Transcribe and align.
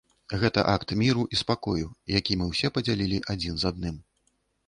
Гэта 0.43 0.61
акт 0.75 0.93
міру 1.01 1.25
і 1.35 1.39
спакою, 1.41 1.91
які 2.17 2.39
мы 2.41 2.47
ўсе 2.53 2.67
падзялілі 2.77 3.19
адзін 3.35 3.53
з 3.65 3.71
адным. 3.71 4.01